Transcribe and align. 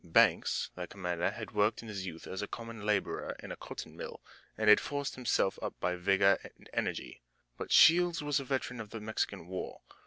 Banks, 0.03 0.71
their 0.75 0.87
commander, 0.87 1.29
had 1.29 1.51
worked 1.51 1.83
in 1.83 1.87
his 1.87 2.07
youth 2.07 2.25
as 2.25 2.41
a 2.41 2.47
common 2.47 2.83
laborer 2.87 3.35
in 3.37 3.51
a 3.51 3.55
cotton 3.55 3.95
mill, 3.95 4.19
and 4.57 4.67
had 4.67 4.79
forced 4.79 5.13
himself 5.13 5.59
up 5.61 5.79
by 5.79 5.95
vigor 5.95 6.39
and 6.57 6.67
energy, 6.73 7.21
but 7.55 7.71
Shields 7.71 8.23
was 8.23 8.39
a 8.39 8.43
veteran 8.43 8.79
of 8.81 8.89
the 8.89 8.99
Mexican 8.99 9.45
War. 9.45 9.81